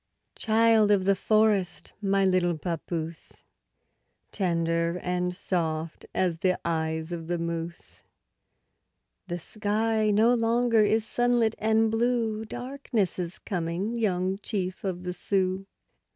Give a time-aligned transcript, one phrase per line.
[0.35, 3.43] Child of the forest, my little papoose,
[4.31, 8.01] Tender and soft as the eyes of the moose,
[9.27, 15.13] The sky no longer is sunlit and blue— Darkness is coming, young chief of the
[15.13, 15.67] Sioux!